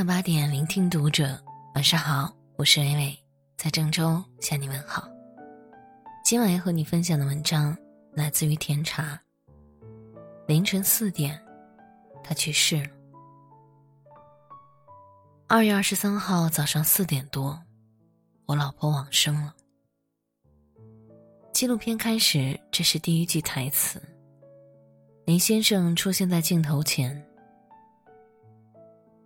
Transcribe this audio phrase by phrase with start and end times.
[0.00, 1.38] 晚八点，聆听读者。
[1.74, 3.18] 晚上好，我是伟伟，
[3.58, 5.06] 在郑州向你问好。
[6.24, 7.76] 今晚要和你分享的文章
[8.14, 9.20] 来自于甜茶。
[10.46, 11.38] 凌晨四点，
[12.24, 12.88] 他去世了。
[15.46, 17.62] 二月二十三号早上四点多，
[18.46, 19.54] 我老婆往生了。
[21.52, 24.00] 纪录片开始，这是第一句台词。
[25.26, 27.22] 林先生出现在镜头前。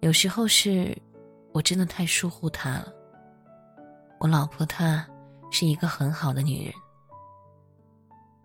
[0.05, 0.95] 有时候是，
[1.55, 2.93] 我真的太疏忽他了。
[4.21, 5.09] 我老婆她
[5.51, 6.75] 是一个很好的女人。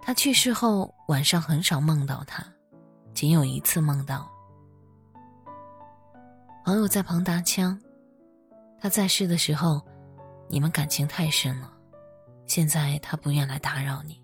[0.01, 2.41] 她去世后，晚上很少梦到她，
[3.13, 4.31] 仅有一次梦到。
[6.63, 7.77] 朋友在旁搭腔
[8.79, 9.85] ：“他在世的时候，
[10.47, 11.69] 你们感情太深了，
[12.45, 14.23] 现在他不愿来打扰你。”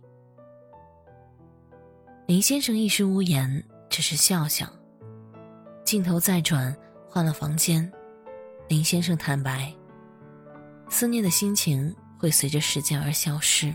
[2.28, 4.66] 林先生一时无言，只是笑笑。
[5.84, 6.74] 镜头再转。
[7.16, 7.90] 换了房间，
[8.68, 9.74] 林先生坦白：
[10.90, 13.74] 思念的心情会随着时间而消失，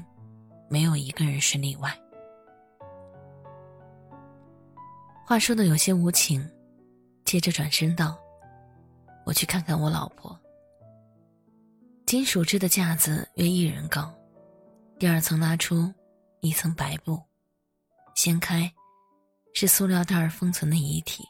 [0.69, 1.91] 没有一个人是例外。
[5.27, 6.47] 话说的有些无情，
[7.25, 8.15] 接着转身道
[9.25, 10.39] ：“我去看看我老婆。”
[12.05, 14.15] 金属制的架子约一人高，
[14.99, 15.91] 第二层拉出
[16.43, 17.19] 一层白布，
[18.15, 18.71] 掀开，
[19.55, 21.25] 是塑料袋封存的遗体。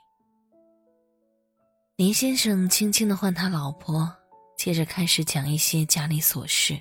[2.00, 4.10] 林先生轻轻的唤他老婆，
[4.56, 6.74] 接着开始讲一些家里琐事。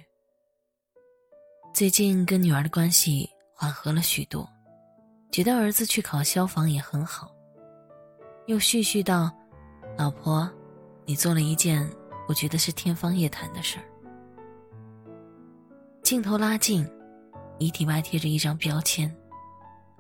[1.74, 4.50] 最近跟女儿的关系缓和了许多，
[5.30, 7.30] 觉得儿子去考消防也很好。
[8.48, 9.30] 又絮絮道
[10.00, 10.50] ：“老婆，
[11.04, 11.86] 你做了一件
[12.30, 13.84] 我觉得是天方夜谭的事儿。”
[16.02, 16.90] 镜头拉近，
[17.58, 19.14] 遗体外贴着一张标签，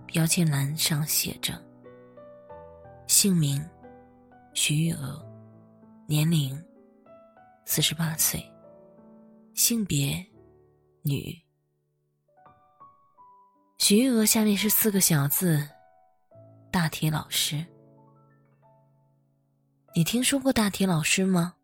[0.05, 1.61] 标签栏上写着
[3.05, 3.61] ：“姓名。”
[4.61, 5.25] 徐玉娥，
[6.05, 6.61] 年龄
[7.63, 8.43] 四十八岁，
[9.53, 10.21] 性别
[11.01, 11.33] 女。
[13.77, 15.65] 徐玉娥下面是四个小字：
[16.69, 17.65] 大体老师。
[19.95, 21.55] 你听说过大体老师吗？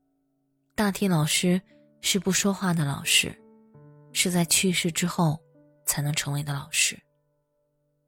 [0.74, 1.62] 大体老师
[2.00, 3.38] 是不说话的老师，
[4.14, 5.38] 是在去世之后
[5.86, 6.98] 才能成为的老师。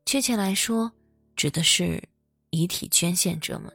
[0.05, 0.89] 确切来说，
[1.35, 2.01] 指的是
[2.51, 3.69] 遗体捐献者们。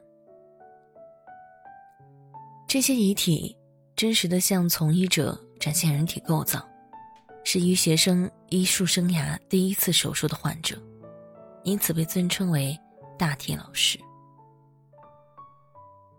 [2.67, 3.55] 这些遗体
[3.95, 6.67] 真实的向从医者展现人体构造，
[7.43, 10.81] 是医学生医术生涯第一次手术的患者，
[11.63, 12.77] 因此被尊称为
[13.17, 13.99] 大体老师。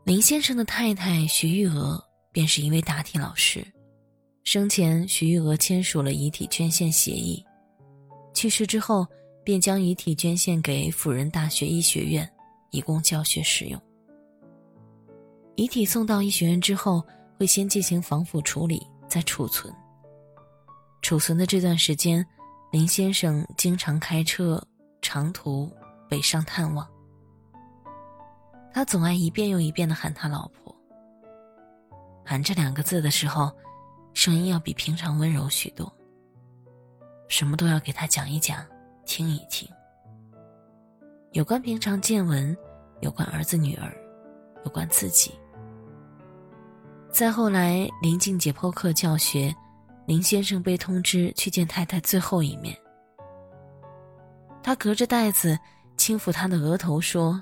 [0.05, 3.67] 林先生的太太徐玉娥便是一位大体老师，
[4.45, 7.45] 生前徐玉娥签署了遗体捐献协议，
[8.33, 9.07] 去世之后
[9.43, 12.31] 便将遗体捐献给辅仁大学医学院，
[12.71, 13.81] 以供教学使用。
[15.57, 17.05] 遗体送到医学院之后，
[17.39, 19.73] 会先进行防腐处理，再储存。
[21.01, 22.27] 储存的这段时间，
[22.73, 24.61] 林先生经常开车
[25.01, 25.71] 长途
[26.09, 26.89] 北上探望。
[28.73, 30.75] 他总爱一遍又一遍的喊他老婆。
[32.25, 33.53] 喊这两个字的时候，
[34.13, 35.93] 声音要比平常温柔许多。
[37.29, 38.67] 什么都要给他讲一讲，
[39.07, 39.69] 听一听。
[41.31, 42.57] 有关平常见闻，
[43.03, 43.95] 有关儿子女儿，
[44.65, 45.33] 有关自己。
[47.15, 49.55] 再后来，临近解剖课教学，
[50.05, 52.77] 林先生被通知去见太太最后一面。
[54.61, 55.57] 他隔着袋子
[55.97, 57.41] 轻抚她的额头，说：“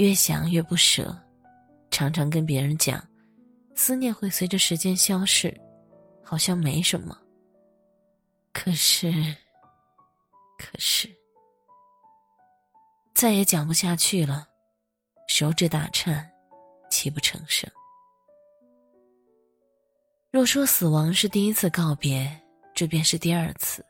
[0.00, 1.14] 越想越不舍，
[1.90, 3.06] 常常跟别人讲，
[3.74, 5.54] 思念会随着时间消逝，
[6.24, 7.14] 好像没什么。
[8.54, 9.12] 可是，
[10.56, 11.06] 可是，
[13.14, 14.48] 再也讲不下去了，
[15.28, 16.26] 手指打颤，
[16.90, 17.70] 泣不成声。”
[20.32, 22.26] 若说死亡是第一次告别，
[22.74, 23.84] 这便是第二次。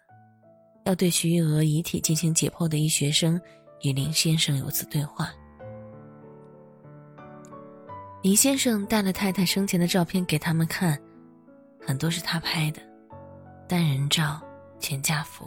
[0.85, 3.41] 要对徐玉娥遗体进行解剖的医学生
[3.83, 5.33] 与林先生有次对话。
[8.23, 11.01] 林先生带了太太生前的照片给他们看，
[11.81, 12.83] 很多是他拍的，
[13.69, 14.43] 单人照、
[14.81, 15.47] 全家福。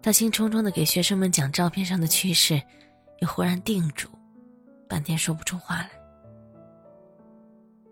[0.00, 2.62] 他兴冲冲的给学生们讲照片上的趣事，
[3.18, 4.08] 又忽然定住，
[4.88, 5.90] 半天说不出话来。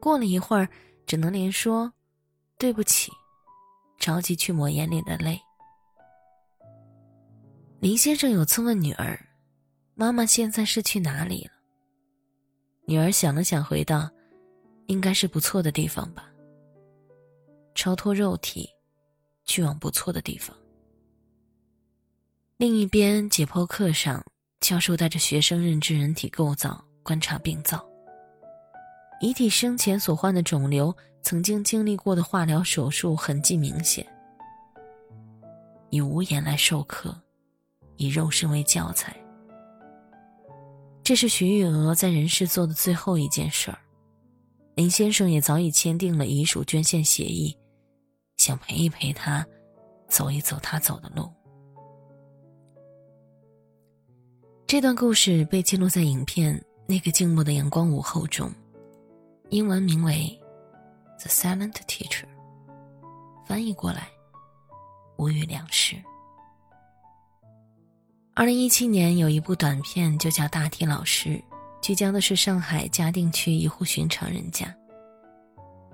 [0.01, 0.69] 过了一会儿，
[1.07, 1.93] 只能连说
[2.59, 3.11] ：“对不起。”
[3.99, 5.41] 着急去抹眼里的泪。
[7.81, 9.19] 林先生有次问女儿
[9.95, 11.53] ：“妈妈现在是去哪里了？”
[12.87, 14.11] 女儿想了想，回道
[14.89, 16.31] ：“应该是不错的地方吧。
[17.75, 18.69] 超脱肉体，
[19.45, 20.55] 去往不错的地方。”
[22.59, 24.25] 另一边，解剖课上，
[24.61, 27.85] 教授带着学生认知人体构造，观察病灶。
[29.25, 34.07] 遗体生前所患的肿瘤，曾经经历过的化疗手术痕迹明显。
[35.89, 37.19] 以无言来授课，
[37.97, 39.17] 以肉身为教材。
[41.03, 43.79] 这是徐玉娥在人世做的最后一件事儿。
[44.75, 47.57] 林先生也早已签订了遗属捐献协议，
[48.37, 49.47] 想陪一陪他，
[50.07, 51.33] 走一走他走的路。
[54.67, 56.55] 这段故事被记录在影片
[56.87, 58.53] 《那个静默的阳光午后》中，
[59.55, 60.37] 英文名为
[61.23, 62.23] 《The Silent Teacher》，
[63.47, 64.09] 翻译过来
[65.17, 65.95] 无语两世。
[68.35, 71.29] 二零一七年有一部短片，就叫《大体老师》，
[71.81, 74.67] 聚焦的是上海嘉定区一户寻常人家。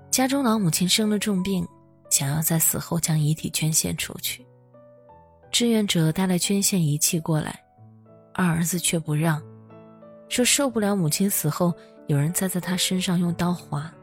[0.09, 1.63] 家中老母亲生了重病，
[2.09, 4.43] 想要在死后将遗体捐献出去。
[5.51, 7.63] 志愿者带来捐献仪器过来，
[8.33, 9.39] 二儿子却不让，
[10.29, 11.71] 说受不了母亲死后
[12.07, 13.93] 有人再在他身上用刀划，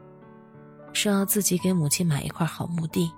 [0.93, 3.11] 说要自己给母亲买一块好墓地。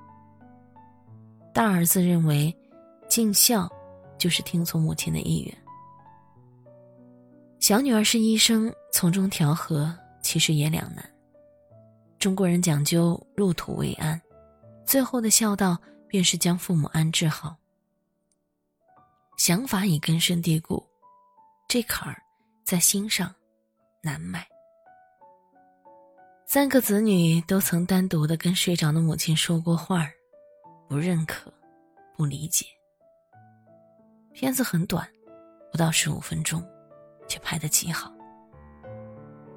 [1.52, 2.56] 大儿子认为，
[3.08, 3.70] 尽孝。
[4.18, 5.58] 就是听从母亲的意愿。
[7.58, 9.90] 小女儿是医生，从中调和
[10.20, 11.02] 其实也两难。
[12.18, 14.20] 中国人讲究入土为安，
[14.84, 15.74] 最后的孝道
[16.06, 17.56] 便是将父母安置好。
[19.38, 20.86] 想法已根深蒂固，
[21.66, 22.22] 这坎儿
[22.62, 23.34] 在心上
[24.02, 24.46] 难迈。
[26.52, 30.10] 三个子女都曾单独的跟睡着的母亲说过话，
[30.88, 31.48] 不认可，
[32.16, 32.66] 不理解。
[34.32, 35.08] 片子很短，
[35.70, 36.60] 不到十五分钟，
[37.28, 38.12] 却拍得极好。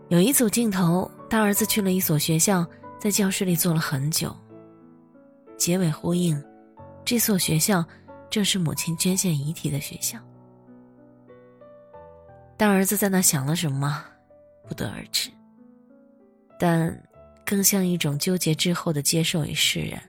[0.09, 2.63] 有一组镜头，大儿子去了一所学校，
[2.99, 4.31] 在教室里坐了很久。
[5.57, 6.39] 结尾呼应，
[7.03, 7.83] 这所学校
[8.29, 10.19] 正是母亲捐献遗体的学校。
[12.55, 14.05] 大儿子在那想了什么，
[14.67, 15.31] 不得而知。
[16.63, 16.97] 但
[17.45, 20.01] 更像一种纠结之后的接受与释然。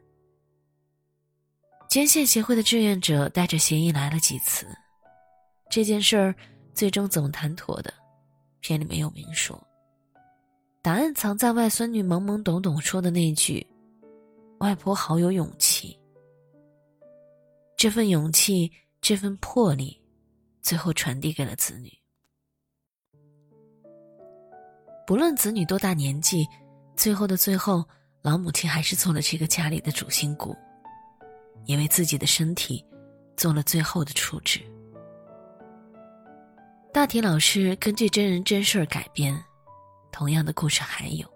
[1.90, 4.64] 捐献协会的志愿者带着协议来了几次，
[5.68, 6.32] 这件事儿
[6.72, 7.92] 最终怎么谈妥的，
[8.60, 9.60] 片里没有明说。
[10.80, 13.66] 答案藏在外孙女懵懵懂懂说的那句
[14.60, 15.98] ：“外婆好有勇气。”
[17.76, 20.00] 这份勇气，这份魄力，
[20.62, 21.92] 最后传递给了子女。
[25.06, 26.46] 不论子女多大年纪，
[26.96, 27.84] 最后的最后，
[28.22, 30.56] 老母亲还是做了这个家里的主心骨。
[31.66, 32.84] 也为自己的身体
[33.38, 34.60] 做了最后的处置。
[36.92, 39.34] 大体老师根据真人真事儿改编，
[40.12, 41.26] 同样的故事还有。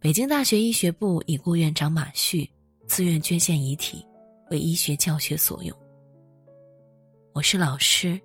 [0.00, 2.50] 北京大学医学部已故院长马旭
[2.88, 4.04] 自愿捐献遗体，
[4.50, 5.76] 为医学教学所用。
[7.32, 8.20] 我是老师，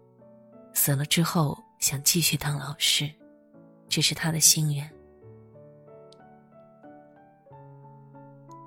[0.74, 3.08] 死了之后想继续当老师，
[3.96, 4.92] 这是他的心愿。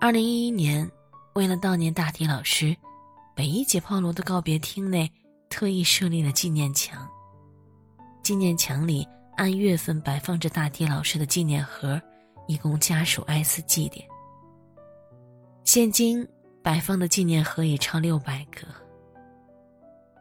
[0.00, 0.90] 二零一一年。
[1.34, 2.74] 为了悼念大体老师，
[3.36, 5.08] 北一解剖楼的告别厅内
[5.50, 7.06] 特意设立了纪念墙。
[8.22, 12.00] 纪念墙里按月份摆放着大体老师的纪念盒，
[12.48, 14.02] 以供家属哀思祭奠。
[15.62, 16.26] 现今
[16.60, 18.66] 摆放的纪念盒已超六百个。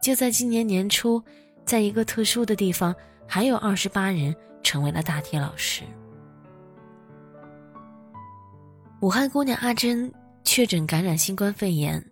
[0.00, 1.20] 就在今年年初，
[1.64, 2.94] 在一个特殊的地方，
[3.26, 4.36] 还有二十八人
[4.68, 5.82] 成为了大体老师。
[9.00, 10.12] 武汉姑娘阿珍。
[10.44, 12.02] 确诊感染新冠肺炎，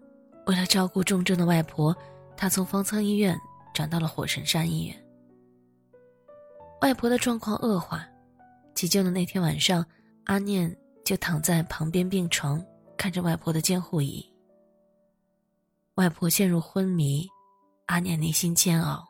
[0.46, 1.94] 为了照顾重症的外婆，
[2.36, 3.38] 她从方舱医院
[3.72, 5.06] 转到了火神山医院。
[6.82, 8.06] 外婆的状况恶化，
[8.74, 9.84] 急救的那天晚上，
[10.24, 12.62] 阿念就躺在旁边病床，
[12.96, 14.24] 看着外婆的监护仪。
[15.94, 17.26] 外婆陷入昏迷，
[17.86, 19.02] 阿念内心煎熬，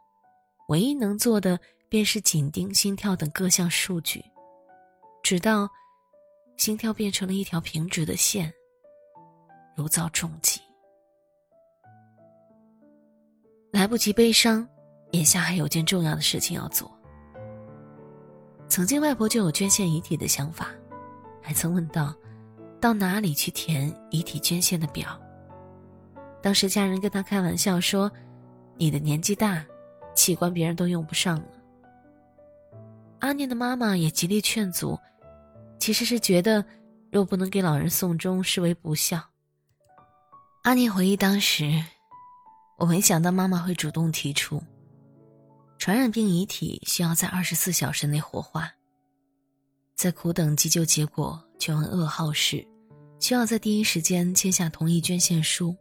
[0.69, 4.25] 唯一能做的便是紧盯心跳等各项数据，
[5.23, 5.69] 直到
[6.57, 8.53] 心跳变成了一条平直的线。
[9.77, 10.59] 如遭重击，
[13.71, 14.67] 来不及悲伤，
[15.11, 16.91] 眼下还有件重要的事情要做。
[18.69, 20.71] 曾经外婆就有捐献遗体的想法，
[21.43, 22.15] 还曾问到，
[22.81, 25.21] 到哪里去填遗体捐献的表？
[26.43, 28.11] 当时家人跟他开玩笑说
[28.79, 29.63] ：“你的年纪大，
[30.15, 31.47] 器官别人都用不上了。”
[33.21, 34.99] 阿念的妈妈也极力劝阻，
[35.79, 36.65] 其实是觉得，
[37.11, 39.23] 若不能给老人送终，视为不孝。
[40.63, 41.83] 阿念回忆当时，
[42.79, 44.63] 我没想到妈妈会主动提出。
[45.79, 48.73] 传染病遗体需要在二十四小时内火化，
[49.95, 52.67] 在苦等急救结果却闻噩耗时，
[53.21, 55.77] 需要在第一时间签下同意捐献书。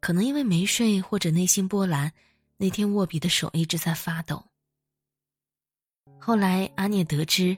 [0.00, 2.12] 可能因为没睡或者内心波澜，
[2.56, 4.44] 那天握笔的手一直在发抖。
[6.26, 7.54] 后来阿涅得知，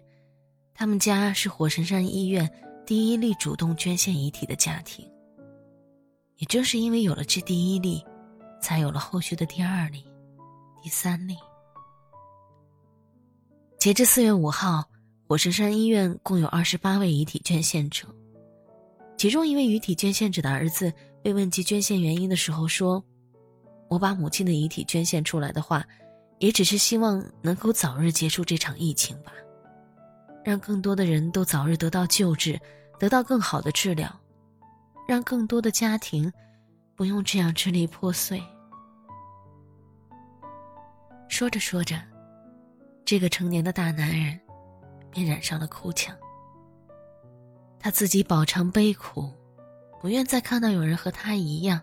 [0.74, 2.50] 他们家是火神山医院
[2.84, 5.08] 第一例主动捐献遗体的家庭。
[6.38, 8.04] 也正是因为有了这第一例，
[8.60, 10.04] 才有了后续的第二例、
[10.82, 11.36] 第三例。
[13.78, 14.82] 截至四月五号，
[15.28, 18.08] 火神山医院共有二十八位遗体捐献者，
[19.16, 20.92] 其中一位遗体捐献者的儿子
[21.22, 23.00] 被问及捐献原因的时候说
[23.88, 25.86] ：“我把母亲的遗体捐献出来的话，
[26.38, 29.32] 也只是希望能够早日结束这场疫情吧。”
[30.44, 32.60] 让更多的人都早日得到救治，
[33.00, 34.08] 得到更好的治疗，
[35.08, 36.32] 让更多的家庭
[36.94, 38.40] 不用这样支离破碎。
[41.28, 42.00] 说着说着，
[43.04, 44.38] 这个成年的大男人
[45.10, 46.16] 便染上了哭腔。
[47.80, 49.32] 他自己饱尝悲苦，
[50.00, 51.80] 不愿再看到有人和他一样。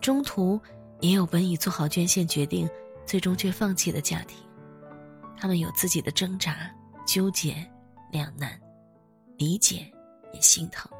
[0.00, 0.60] 中途
[1.02, 2.66] 也有本已做好捐献决定，
[3.04, 4.38] 最终却放弃的家庭。
[5.36, 6.72] 他们有自己的挣扎、
[7.04, 7.54] 纠结、
[8.10, 8.58] 两难，
[9.36, 9.92] 理解
[10.32, 10.90] 也心疼。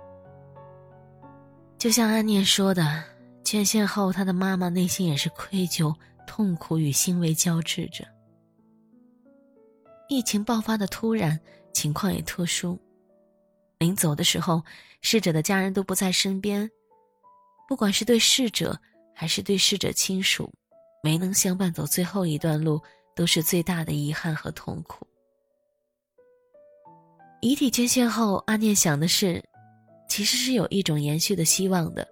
[1.79, 3.05] 就像安念说的，
[3.45, 5.95] 捐献后，他的妈妈内心也是愧疚、
[6.27, 8.05] 痛苦与欣慰交织着。
[10.09, 11.39] 疫情爆发的突然，
[11.73, 12.79] 情况也特殊。
[13.79, 14.63] 临走的时候，
[15.01, 16.69] 逝者的家人都不在身边，
[17.69, 18.79] 不管是对逝者，
[19.15, 20.53] 还是对逝者亲属，
[21.03, 22.81] 没能相伴走最后一段路。
[23.15, 25.07] 都是最大的遗憾和痛苦。
[27.43, 29.45] 遗体捐献后，阿念想的是，
[30.09, 32.09] 其实是有一种延续的希望的，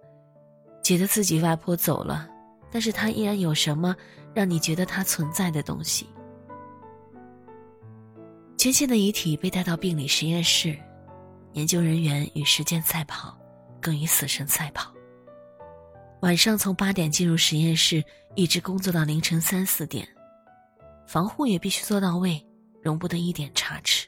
[0.84, 2.28] 觉得自己外婆走了，
[2.70, 3.96] 但是她依然有什么
[4.34, 6.06] 让你觉得她存在的东西。
[8.58, 10.78] 捐献的遗体被带到病理实验室，
[11.54, 13.34] 研究人员与时间赛跑，
[13.80, 14.92] 更与死神赛跑。
[16.22, 20.06] 晚上从八点进入实验室，一直工作到凌晨三四点。
[21.06, 22.44] 防护也必须做到位，
[22.82, 24.06] 容不得一点差池。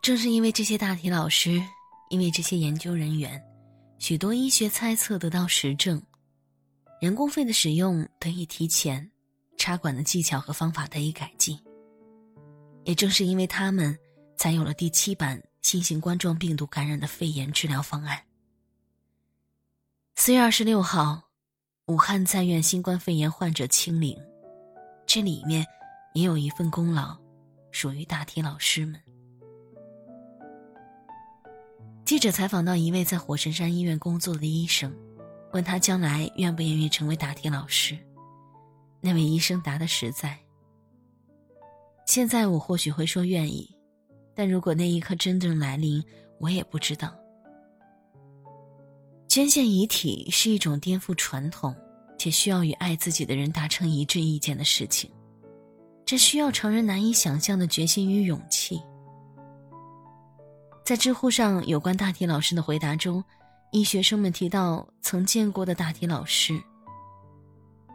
[0.00, 1.62] 正是因为这些大体老师，
[2.08, 3.40] 因为这些研究人员，
[3.98, 6.02] 许多医学猜测得到实证，
[7.02, 9.08] 人工肺的使用得以提前，
[9.58, 11.58] 插管的技巧和方法得以改进。
[12.84, 13.96] 也正是因为他们，
[14.38, 18.18] 才有了第七版新型冠状病毒感染的肺炎治疗方案。
[20.20, 21.22] 四月二十六号，
[21.86, 24.18] 武汉在院新冠肺炎患者清零。
[25.06, 25.64] 这里面
[26.12, 27.16] 也有一份功劳，
[27.70, 29.00] 属于大体老师们。
[32.04, 34.92] 记者采访到一位在火神山医院工作的医生，
[35.52, 37.96] 问他将来愿不愿意成为答题老师。
[39.00, 40.36] 那位医生答的实在。
[42.06, 43.72] 现在我或许会说愿意，
[44.34, 46.04] 但如果那一刻真正来临，
[46.40, 47.16] 我也不知道。
[49.38, 51.72] 捐献遗体是一种颠覆传统。
[52.18, 55.08] 且需要与爱自己的人达成一致意见的事情，
[56.04, 58.82] 这需要常人难以想象的决心与勇气。
[60.84, 63.22] 在知乎上有关大体老师的回答中，
[63.70, 66.60] 医学生们提到曾见过的大体老师：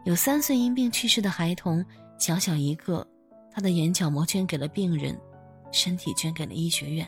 [0.06, 1.84] 有三岁因病去世的孩童，
[2.18, 3.06] 小小一个，
[3.52, 5.14] 他的眼角膜捐给了病人，
[5.70, 7.06] 身体捐给了医学院；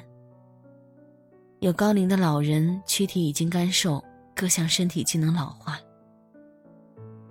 [1.61, 4.05] 有高龄的老人，躯体已经干瘦，
[4.37, 5.81] 各项身体机能老化。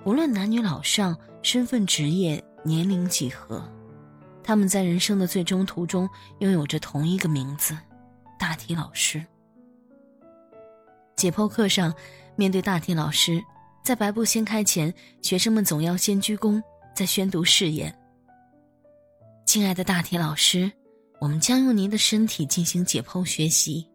[0.05, 3.63] 无论男女老少、身份、职业、年龄几何，
[4.43, 6.09] 他们在人生的最终途中
[6.39, 7.77] 拥有着同一个名字——
[8.39, 9.23] 大体老师。
[11.15, 11.93] 解剖课上，
[12.35, 13.41] 面对大体老师，
[13.83, 16.61] 在白布掀开前，学生们总要先鞠躬，
[16.95, 17.95] 再宣读誓言。
[19.45, 20.71] 敬爱的大体老师，
[21.21, 23.87] 我们将用您的身体进行解剖学习。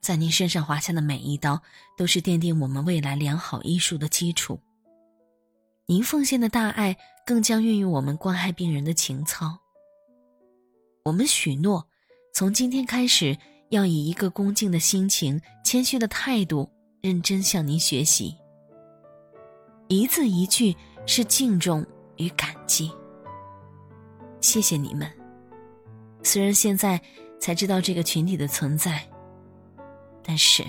[0.00, 1.60] 在您身上划下的每一刀，
[1.96, 4.58] 都是奠定我们未来良好医术的基础。
[5.86, 9.58] 您奉献的大爱，更将孕育我们关爱病人的情操。
[11.04, 11.88] 我们许诺，
[12.34, 13.36] 从今天开始，
[13.70, 18.36] 要以一个恭敬的心情、谦虚的态度，认真向您学习。
[19.88, 20.76] 一字一句
[21.06, 21.84] 是敬重
[22.16, 22.92] 与感激。
[24.42, 25.10] 谢谢你们。
[26.22, 27.00] 虽然现在
[27.40, 29.07] 才知道这个群体的存在。
[30.28, 30.62] 但是，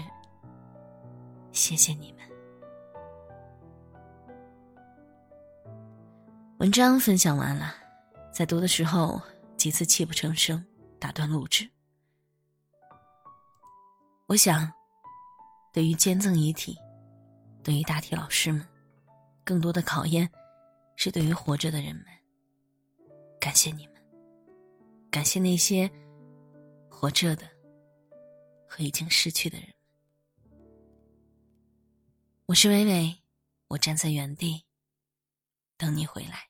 [1.52, 2.22] 谢谢你们。
[6.60, 7.76] 文章分享完了，
[8.34, 9.22] 在读的时候
[9.58, 10.66] 几次泣不成声，
[10.98, 11.70] 打断录制。
[14.28, 14.72] 我想，
[15.74, 16.78] 对于捐赠遗体，
[17.62, 18.66] 对于大体老师们，
[19.44, 20.30] 更多的考验
[20.96, 22.06] 是对于活着的人们。
[23.42, 23.96] 感谢你们，
[25.12, 25.92] 感谢那些
[26.90, 27.46] 活着的。
[28.70, 29.74] 和已经失去的人，
[32.46, 33.18] 我是微微，
[33.70, 34.66] 我站在原地，
[35.76, 36.49] 等你回来。